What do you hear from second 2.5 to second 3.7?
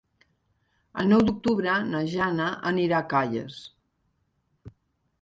anirà a Calles.